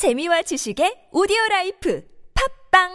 [0.00, 2.00] 재미와 지식의 오디오 라이프
[2.32, 2.88] 팝빵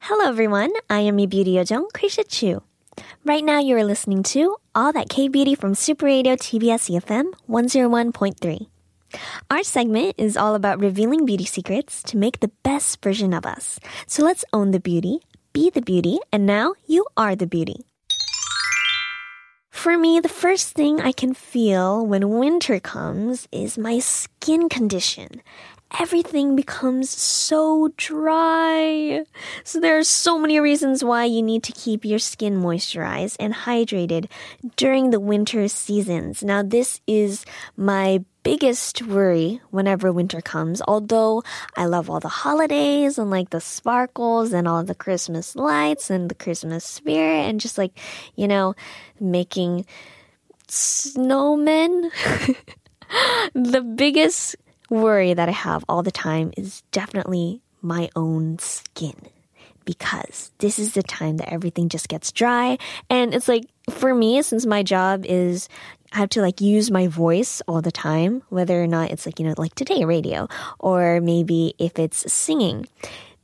[0.00, 0.72] Hello, everyone.
[0.90, 2.69] I am your beauty Yojong, Krisha Chu.
[3.22, 7.34] Right now, you are listening to All That K Beauty from Super Radio TBS EFM
[7.50, 8.66] 101.3.
[9.50, 13.78] Our segment is all about revealing beauty secrets to make the best version of us.
[14.06, 15.18] So let's own the beauty,
[15.52, 17.84] be the beauty, and now you are the beauty.
[19.68, 25.42] For me, the first thing I can feel when winter comes is my skin condition
[25.98, 29.24] everything becomes so dry.
[29.64, 33.54] So there are so many reasons why you need to keep your skin moisturized and
[33.54, 34.28] hydrated
[34.76, 36.42] during the winter seasons.
[36.42, 37.44] Now this is
[37.76, 40.80] my biggest worry whenever winter comes.
[40.86, 41.42] Although
[41.76, 46.30] I love all the holidays and like the sparkles and all the Christmas lights and
[46.30, 47.98] the Christmas spirit and just like,
[48.36, 48.74] you know,
[49.18, 49.86] making
[50.68, 52.10] snowmen.
[53.54, 54.54] the biggest
[54.90, 59.14] worry that I have all the time is definitely my own skin
[59.84, 62.78] because this is the time that everything just gets dry.
[63.08, 65.68] And it's like, for me, since my job is,
[66.12, 69.38] I have to like use my voice all the time, whether or not it's like,
[69.38, 70.48] you know, like today radio,
[70.78, 72.86] or maybe if it's singing.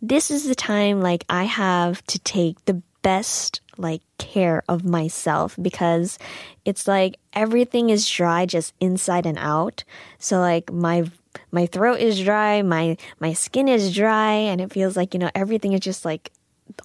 [0.02, 5.56] This is the time like I have to take the best like care of myself
[5.60, 6.18] because
[6.64, 9.84] it's like everything is dry just inside and out.
[10.18, 11.10] So like my
[11.50, 15.30] my throat is dry, my my skin is dry, and it feels like you know
[15.34, 16.32] everything is just like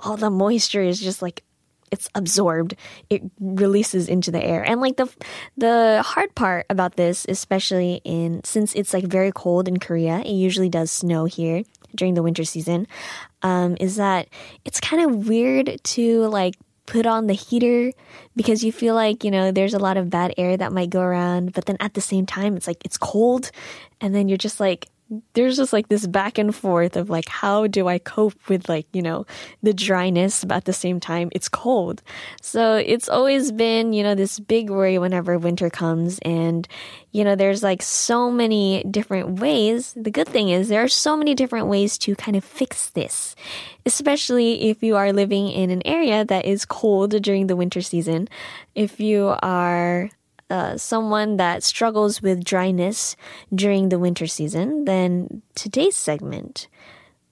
[0.01, 1.43] all the moisture is just like
[1.91, 2.75] it's absorbed.
[3.09, 4.63] It releases into the air.
[4.63, 5.13] And like the
[5.57, 10.31] the hard part about this especially in since it's like very cold in korea it
[10.31, 11.63] usually does snow here
[11.95, 12.87] during the winter season
[13.43, 14.27] um, is that
[14.65, 16.55] it's kind of weird to like
[16.91, 17.93] put on the heater
[18.35, 20.99] because you feel like, you know, there's a lot of bad air that might go
[20.99, 21.53] around.
[21.53, 23.49] But then at the same time, it's like it's cold.
[24.01, 24.89] And then you're just like,
[25.33, 28.87] there's just like this back and forth of like how do I cope with like
[28.93, 29.25] you know
[29.61, 32.01] the dryness but at the same time it's cold.
[32.41, 36.67] So it's always been you know this big worry whenever winter comes and
[37.11, 39.93] you know there's like so many different ways.
[39.95, 43.35] The good thing is there are so many different ways to kind of fix this
[43.85, 48.27] especially if you are living in an area that is cold during the winter season.
[48.75, 50.09] If you are
[50.51, 53.15] uh, someone that struggles with dryness
[53.55, 56.67] during the winter season, then today's segment,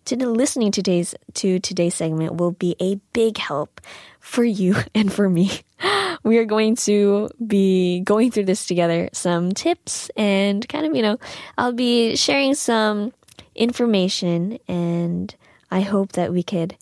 [0.05, 3.81] to listening to today's to today's segment will be a big help
[4.19, 5.51] for you and for me.
[6.21, 11.01] We are going to be going through this together, some tips and kind of, you
[11.01, 11.17] know,
[11.57, 13.13] I'll be sharing some
[13.55, 15.33] information and
[15.71, 16.75] I hope that we could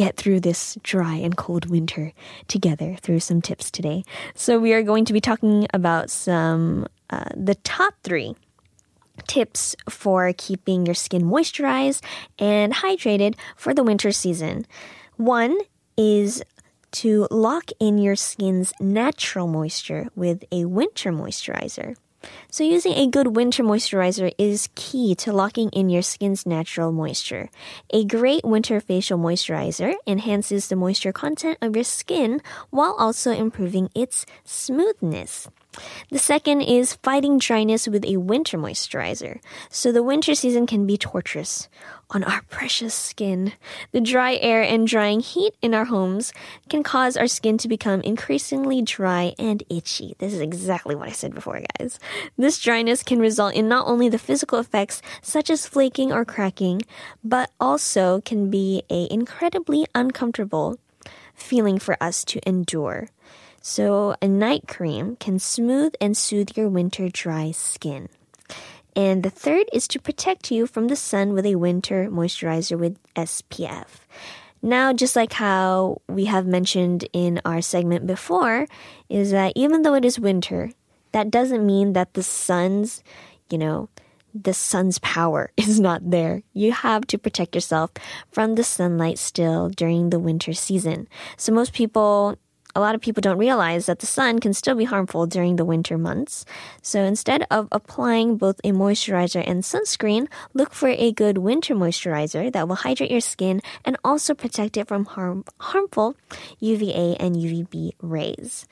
[0.00, 2.14] get through this dry and cold winter
[2.48, 4.02] together through some tips today.
[4.34, 8.34] So we are going to be talking about some uh, the top three
[9.26, 12.02] tips for keeping your skin moisturized
[12.38, 14.64] and hydrated for the winter season.
[15.16, 15.58] One
[15.98, 16.42] is
[16.92, 21.94] to lock in your skin's natural moisture with a winter moisturizer.
[22.50, 27.48] So using a good winter moisturizer is key to locking in your skin's natural moisture.
[27.90, 33.90] A great winter facial moisturizer enhances the moisture content of your skin while also improving
[33.94, 35.48] its smoothness.
[36.10, 39.40] The second is fighting dryness with a winter moisturizer.
[39.68, 41.68] So the winter season can be torturous
[42.10, 43.52] on our precious skin.
[43.92, 46.32] The dry air and drying heat in our homes
[46.68, 50.16] can cause our skin to become increasingly dry and itchy.
[50.18, 52.00] This is exactly what I said before, guys.
[52.36, 56.82] This dryness can result in not only the physical effects such as flaking or cracking,
[57.22, 60.78] but also can be a incredibly uncomfortable
[61.34, 63.08] feeling for us to endure.
[63.62, 68.08] So, a night cream can smooth and soothe your winter dry skin.
[68.96, 72.96] And the third is to protect you from the sun with a winter moisturizer with
[73.14, 74.00] SPF.
[74.62, 78.66] Now, just like how we have mentioned in our segment before,
[79.08, 80.70] is that even though it is winter,
[81.12, 83.02] that doesn't mean that the sun's,
[83.50, 83.88] you know,
[84.34, 86.42] the sun's power is not there.
[86.52, 87.90] You have to protect yourself
[88.30, 91.08] from the sunlight still during the winter season.
[91.36, 92.36] So most people
[92.74, 95.64] a lot of people don't realize that the sun can still be harmful during the
[95.64, 96.44] winter months.
[96.82, 102.52] So instead of applying both a moisturizer and sunscreen, look for a good winter moisturizer
[102.52, 106.16] that will hydrate your skin and also protect it from harm, harmful
[106.60, 108.66] UVA and UVB rays.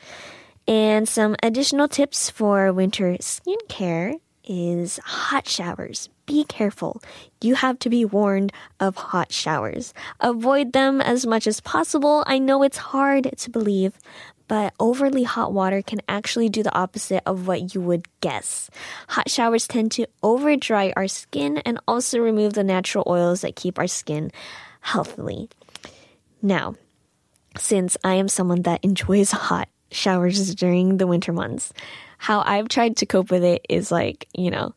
[0.66, 6.08] And some additional tips for winter skincare is hot showers.
[6.26, 7.02] Be careful.
[7.40, 9.94] You have to be warned of hot showers.
[10.20, 12.24] Avoid them as much as possible.
[12.26, 13.98] I know it's hard to believe,
[14.48, 18.70] but overly hot water can actually do the opposite of what you would guess.
[19.08, 23.56] Hot showers tend to over dry our skin and also remove the natural oils that
[23.56, 24.30] keep our skin
[24.80, 25.50] healthily.
[26.40, 26.74] Now,
[27.58, 31.72] since I am someone that enjoys hot showers during the winter months,
[32.18, 34.74] how I've tried to cope with it is like, you know,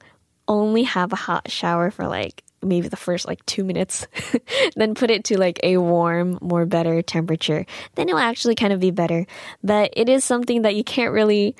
[0.47, 4.07] only have a hot shower for like maybe the first like two minutes,
[4.75, 7.65] then put it to like a warm, more better temperature.
[7.95, 9.25] Then it'll actually kind of be better.
[9.63, 11.55] But it is something that you can't really.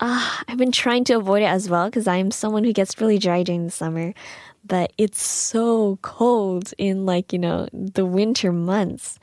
[0.00, 3.18] Uh, I've been trying to avoid it as well because I'm someone who gets really
[3.18, 4.12] dry during the summer.
[4.66, 9.18] But it's so cold in like, you know, the winter months.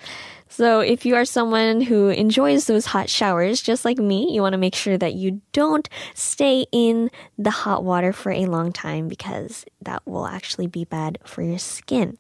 [0.52, 4.52] So if you are someone who enjoys those hot showers, just like me, you want
[4.52, 9.08] to make sure that you don't stay in the hot water for a long time
[9.08, 12.18] because that will actually be bad for your skin.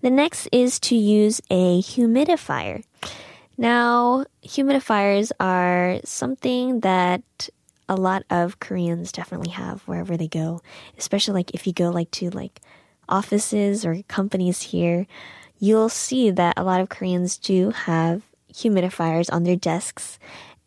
[0.00, 2.82] The next is to use a humidifier.
[3.58, 7.50] Now, humidifiers are something that
[7.90, 10.62] a lot of Koreans definitely have wherever they go,
[10.96, 12.62] especially like if you go like to like
[13.06, 15.06] offices or companies here
[15.60, 18.22] you'll see that a lot of Koreans do have
[18.52, 20.18] humidifiers on their desks.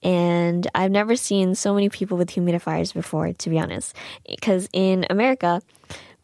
[0.02, 3.96] And I've never seen so many people with humidifiers before, to be honest.
[4.28, 5.62] Because in America,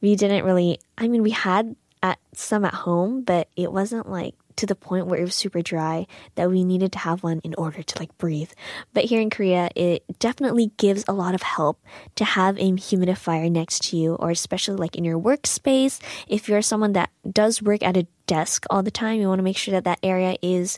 [0.01, 4.36] we didn't really, I mean, we had at some at home, but it wasn't like
[4.60, 7.56] to the point where it was super dry that we needed to have one in
[7.56, 8.52] order to like breathe.
[8.94, 11.80] But here in Korea, it definitely gives a lot of help
[12.16, 16.02] to have a humidifier next to you, or especially like in your workspace.
[16.28, 19.44] If you're someone that does work at a desk all the time, you want to
[19.44, 20.78] make sure that that area is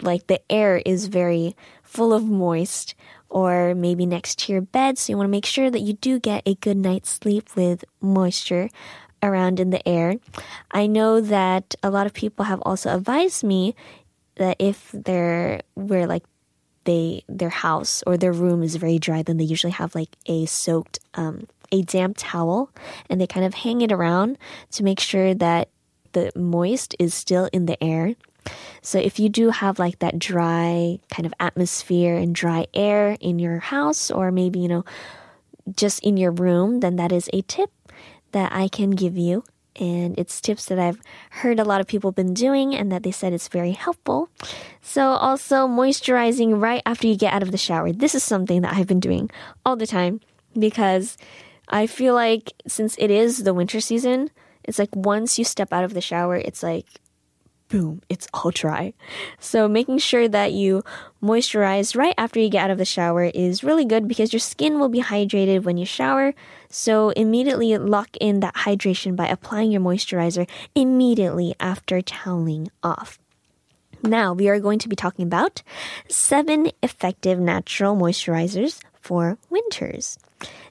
[0.00, 2.94] like the air is very full of moist
[3.28, 4.96] or maybe next to your bed.
[4.96, 7.84] So you want to make sure that you do get a good night's sleep with
[8.00, 8.68] moisture
[9.22, 10.16] around in the air.
[10.70, 13.74] I know that a lot of people have also advised me
[14.36, 16.24] that if they're where like
[16.84, 20.46] they their house or their room is very dry, then they usually have like a
[20.46, 22.70] soaked um, a damp towel
[23.08, 24.36] and they kind of hang it around
[24.72, 25.68] to make sure that
[26.12, 28.14] the moist is still in the air.
[28.82, 33.38] So if you do have like that dry kind of atmosphere and dry air in
[33.38, 34.84] your house or maybe you know
[35.76, 37.70] just in your room, then that is a tip
[38.32, 39.44] that I can give you.
[39.76, 41.00] And it's tips that I've
[41.30, 44.28] heard a lot of people been doing and that they said it's very helpful.
[44.82, 47.90] So also moisturizing right after you get out of the shower.
[47.90, 49.30] This is something that I've been doing
[49.64, 50.20] all the time
[50.58, 51.16] because
[51.68, 54.30] I feel like since it is the winter season,
[54.64, 56.86] it's like once you step out of the shower, it's like
[57.72, 58.92] boom, it's all dry.
[59.40, 60.84] So making sure that you
[61.22, 64.78] moisturize right after you get out of the shower is really good because your skin
[64.78, 66.34] will be hydrated when you shower.
[66.72, 73.18] So immediately lock in that hydration by applying your moisturizer immediately after toweling off.
[74.02, 75.62] Now we are going to be talking about
[76.08, 80.18] seven effective natural moisturizers for winters.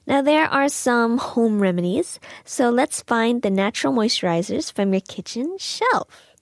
[0.04, 5.56] Now, there are some home remedies, so let's find the natural moisturizers from your kitchen
[5.58, 6.34] shelf.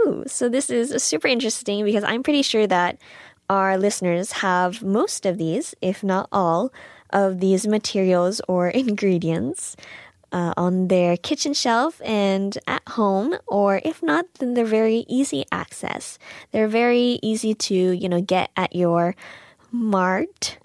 [0.00, 2.98] Ooh, so this is super interesting because I'm pretty sure that
[3.50, 6.72] our listeners have most of these, if not all,
[7.14, 9.76] of these materials or ingredients
[10.32, 15.44] uh, on their kitchen shelf and at home, or if not, then they're very easy
[15.52, 16.18] access.
[16.50, 19.14] They're very easy to, you know, get at your
[19.70, 20.58] mart.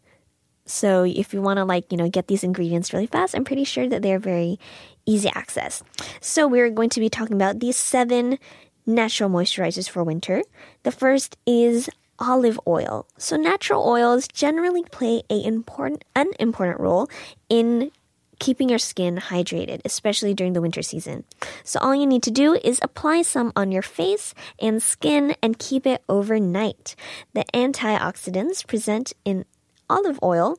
[0.65, 3.63] So if you want to like, you know, get these ingredients really fast, I'm pretty
[3.63, 4.59] sure that they're very
[5.05, 5.83] easy access.
[6.19, 8.39] So we're going to be talking about these seven
[8.87, 10.41] natural moisturizers for winter.
[10.83, 13.07] The first is olive oil.
[13.17, 17.09] So natural oils generally play a important an important role
[17.49, 17.91] in
[18.39, 21.25] keeping your skin hydrated, especially during the winter season.
[21.63, 25.59] So all you need to do is apply some on your face and skin and
[25.59, 26.95] keep it overnight.
[27.33, 29.45] The antioxidants present in
[29.89, 30.57] olive oil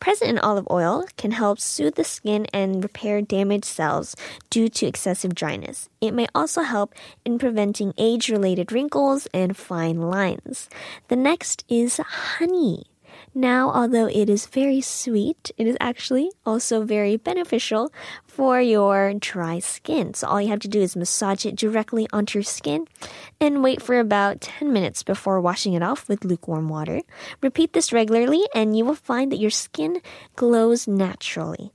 [0.00, 4.16] present in olive oil can help soothe the skin and repair damaged cells
[4.48, 5.88] due to excessive dryness.
[6.00, 10.68] It may also help in preventing age related wrinkles and fine lines.
[11.08, 12.89] The next is honey.
[13.34, 17.92] Now, although it is very sweet, it is actually also very beneficial
[18.26, 20.14] for your dry skin.
[20.14, 22.88] So, all you have to do is massage it directly onto your skin
[23.40, 27.02] and wait for about 10 minutes before washing it off with lukewarm water.
[27.40, 30.00] Repeat this regularly, and you will find that your skin
[30.34, 31.72] glows naturally.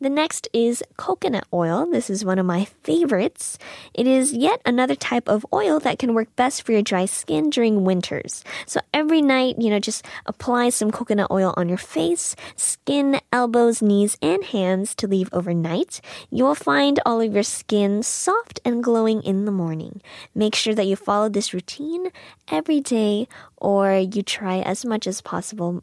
[0.00, 1.86] The next is coconut oil.
[1.90, 3.58] This is one of my favorites.
[3.94, 7.50] It is yet another type of oil that can work best for your dry skin
[7.50, 8.44] during winters.
[8.66, 13.82] So every night, you know, just apply some coconut oil on your face, skin, elbows,
[13.82, 16.00] knees, and hands to leave overnight.
[16.30, 20.00] You will find all of your skin soft and glowing in the morning.
[20.34, 22.10] Make sure that you follow this routine
[22.48, 25.82] every day or you try as much as possible.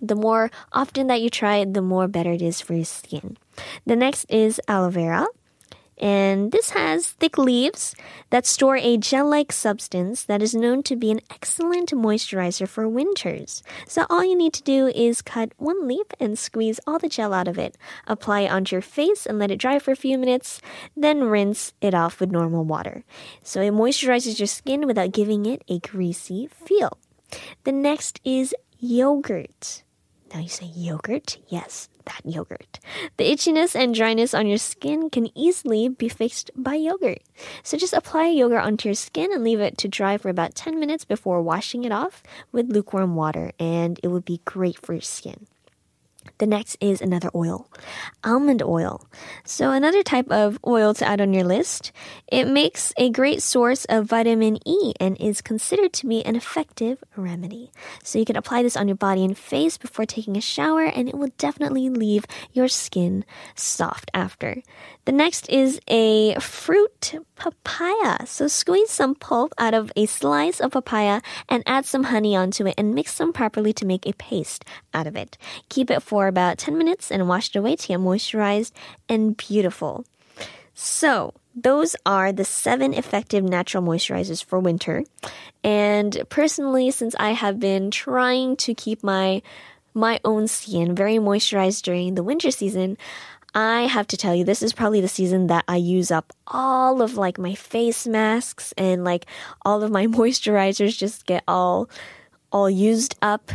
[0.00, 3.36] The more often that you try, it, the more better it is for your skin.
[3.86, 5.26] The next is aloe vera.
[6.00, 7.94] And this has thick leaves
[8.30, 12.88] that store a gel like substance that is known to be an excellent moisturizer for
[12.88, 13.62] winters.
[13.86, 17.34] So, all you need to do is cut one leaf and squeeze all the gel
[17.34, 17.76] out of it.
[18.06, 20.62] Apply it onto your face and let it dry for a few minutes,
[20.96, 23.04] then rinse it off with normal water.
[23.42, 26.96] So, it moisturizes your skin without giving it a greasy feel.
[27.64, 29.82] The next is yogurt.
[30.32, 31.38] Now you say yogurt?
[31.48, 32.78] Yes, that yogurt.
[33.16, 37.22] The itchiness and dryness on your skin can easily be fixed by yogurt.
[37.64, 40.78] So just apply yogurt onto your skin and leave it to dry for about 10
[40.78, 42.22] minutes before washing it off
[42.52, 45.46] with lukewarm water, and it would be great for your skin.
[46.38, 47.68] The next is another oil,
[48.24, 49.06] almond oil.
[49.44, 51.92] So, another type of oil to add on your list.
[52.30, 57.02] It makes a great source of vitamin E and is considered to be an effective
[57.16, 57.70] remedy.
[58.02, 61.08] So, you can apply this on your body and face before taking a shower, and
[61.08, 63.24] it will definitely leave your skin
[63.54, 64.62] soft after.
[65.10, 68.24] The next is a fruit papaya.
[68.26, 72.64] So squeeze some pulp out of a slice of papaya and add some honey onto
[72.68, 74.64] it and mix them properly to make a paste
[74.94, 75.36] out of it.
[75.68, 78.70] Keep it for about 10 minutes and wash it away to get moisturized
[79.08, 80.04] and beautiful.
[80.74, 85.02] So, those are the seven effective natural moisturizers for winter.
[85.64, 89.42] And personally, since I have been trying to keep my
[89.92, 92.96] my own skin very moisturized during the winter season,
[93.54, 97.02] I have to tell you, this is probably the season that I use up all
[97.02, 99.26] of like my face masks and like
[99.64, 101.88] all of my moisturizers just get all
[102.52, 103.50] all used up.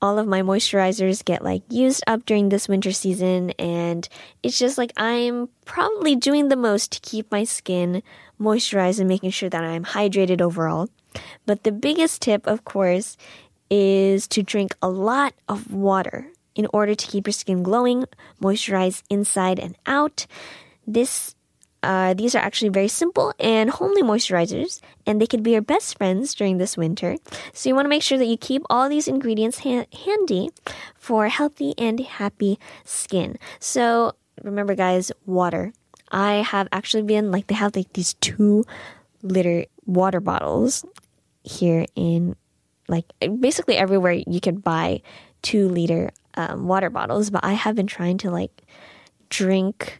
[0.00, 4.08] All of my moisturizers get like used up during this winter season and
[4.44, 8.02] it's just like I'm probably doing the most to keep my skin
[8.40, 10.88] moisturized and making sure that I'm hydrated overall.
[11.46, 13.16] But the biggest tip, of course,
[13.70, 18.04] is to drink a lot of water in order to keep your skin glowing,
[18.42, 20.26] moisturize inside and out.
[20.86, 21.34] This
[21.82, 25.96] uh, these are actually very simple and homely moisturizers, and they could be your best
[25.96, 27.16] friends during this winter.
[27.54, 30.50] So, you want to make sure that you keep all these ingredients ha- handy
[30.96, 33.38] for healthy and happy skin.
[33.60, 35.72] So, remember, guys, water.
[36.10, 38.64] I have actually been like, they have like these two
[39.22, 40.84] liter water bottles
[41.44, 42.34] here in
[42.88, 43.04] like
[43.40, 45.02] basically everywhere you could buy
[45.48, 48.64] two liter um, water bottles, but I have been trying to like
[49.30, 49.98] drink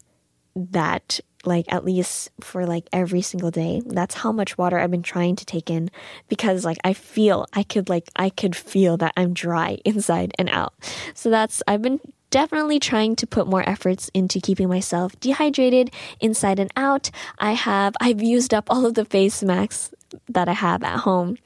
[0.55, 3.81] that like at least for like every single day.
[3.87, 5.91] That's how much water I've been trying to take in
[6.29, 10.51] because like I feel I could like I could feel that I'm dry inside and
[10.51, 10.75] out.
[11.15, 15.91] So that's I've been definitely trying to put more efforts into keeping myself dehydrated
[16.21, 17.11] inside and out.
[17.39, 19.95] I have I've used up all of the face masks
[20.29, 21.39] that I have at home.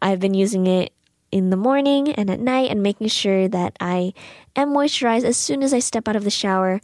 [0.00, 0.94] I've been using it
[1.32, 4.12] in the morning and at night and making sure that I
[4.56, 6.80] am moisturized as soon as I step out of the shower.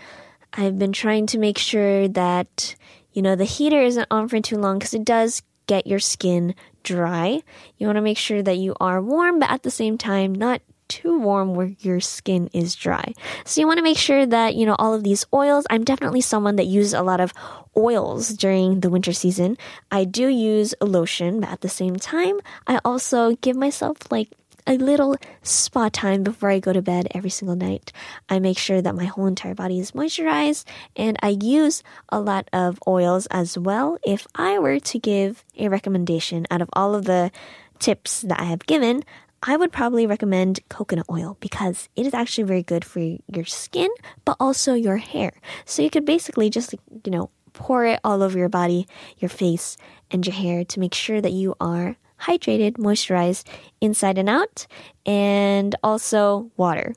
[0.52, 2.76] I've been trying to make sure that,
[3.12, 6.54] you know, the heater isn't on for too long because it does get your skin
[6.82, 7.42] dry.
[7.76, 10.62] You want to make sure that you are warm, but at the same time, not
[10.88, 13.12] too warm where your skin is dry.
[13.44, 16.20] So you want to make sure that, you know, all of these oils, I'm definitely
[16.20, 17.32] someone that uses a lot of
[17.76, 19.56] oils during the winter season.
[19.90, 24.30] I do use lotion, but at the same time, I also give myself like
[24.66, 27.92] a little spa time before I go to bed every single night.
[28.28, 30.64] I make sure that my whole entire body is moisturized
[30.96, 33.98] and I use a lot of oils as well.
[34.04, 37.30] If I were to give a recommendation out of all of the
[37.78, 39.04] tips that I have given,
[39.48, 43.88] I would probably recommend coconut oil because it is actually very good for your skin,
[44.24, 45.32] but also your hair.
[45.64, 46.74] So you could basically just,
[47.04, 48.88] you know, pour it all over your body,
[49.18, 49.76] your face,
[50.10, 53.46] and your hair to make sure that you are hydrated, moisturized
[53.80, 54.66] inside and out,
[55.06, 56.94] and also water.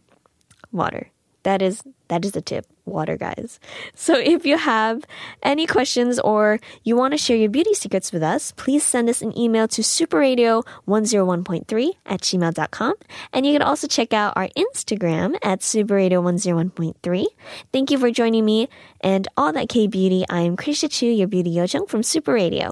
[0.71, 1.11] Water.
[1.43, 2.65] That is that is the tip.
[2.85, 3.59] Water, guys.
[3.93, 5.03] So if you have
[5.43, 9.21] any questions or you want to share your beauty secrets with us, please send us
[9.21, 12.93] an email to superradio101.3 at gmail.com.
[13.31, 17.25] And you can also check out our Instagram at superradio101.3.
[17.71, 18.69] Thank you for joining me
[19.01, 20.25] and all that K beauty.
[20.27, 22.71] I am Krisha Chu, your beauty yojung from Super Radio.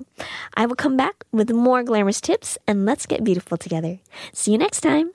[0.55, 3.99] I will come back with more glamorous tips and let's get beautiful together.
[4.33, 5.11] See you next time.